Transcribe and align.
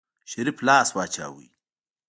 شريف 0.31 0.57
لاس 0.67 0.89
واچوه. 0.95 1.45